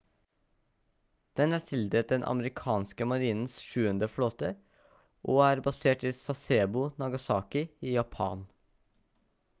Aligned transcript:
den 1.39 1.51
er 1.57 1.61
tildelt 1.71 2.13
den 2.13 2.25
amerikanske 2.31 3.07
marinens 3.11 3.59
sjuende 3.67 4.09
flåte 4.15 4.51
og 5.35 5.39
er 5.49 5.63
basert 5.69 6.07
i 6.11 6.13
sasebo 6.23 6.87
nagasaki 7.05 7.67
i 7.91 7.97
japan 8.01 8.47